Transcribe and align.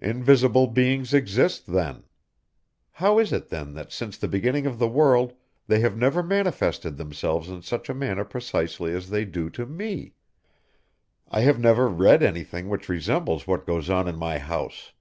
Invisible 0.00 0.66
beings 0.66 1.14
exist, 1.14 1.66
then! 1.66 2.02
How 2.92 3.18
is 3.18 3.32
it 3.32 3.48
then 3.48 3.72
that 3.72 3.92
since 3.92 4.18
the 4.18 4.28
beginning 4.28 4.66
of 4.66 4.78
the 4.78 4.86
world 4.86 5.32
they 5.68 5.80
have 5.80 5.96
never 5.96 6.22
manifested 6.22 6.98
themselves 6.98 7.48
in 7.48 7.62
such 7.62 7.88
a 7.88 7.94
manner 7.94 8.26
precisely 8.26 8.92
as 8.92 9.08
they 9.08 9.24
do 9.24 9.48
to 9.48 9.64
me? 9.64 10.12
I 11.30 11.40
have 11.40 11.58
never 11.58 11.88
read 11.88 12.22
anything 12.22 12.68
which 12.68 12.90
resembles 12.90 13.46
what 13.46 13.64
goes 13.66 13.88
on 13.88 14.06
in 14.06 14.16
my 14.16 14.36
house. 14.36 14.92